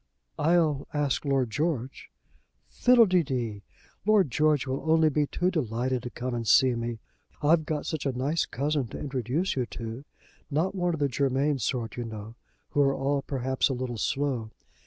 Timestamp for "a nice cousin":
8.07-8.87